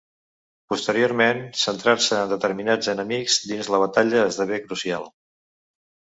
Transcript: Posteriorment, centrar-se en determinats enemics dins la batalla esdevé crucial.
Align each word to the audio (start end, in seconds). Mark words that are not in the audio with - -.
Posteriorment, 0.71 1.41
centrar-se 1.63 2.21
en 2.21 2.31
determinats 2.31 2.91
enemics 2.95 3.37
dins 3.53 3.71
la 3.75 3.83
batalla 3.85 4.27
esdevé 4.33 4.61
crucial. 4.67 5.09